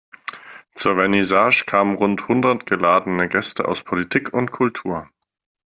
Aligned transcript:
Zur 0.73 0.95
Vernissage 0.95 1.65
kamen 1.67 1.95
rund 1.95 2.27
hundert 2.27 2.65
geladene 2.65 3.29
Gäste 3.29 3.67
aus 3.67 3.83
Politik 3.83 4.33
und 4.33 4.51
Kultur. 4.51 5.07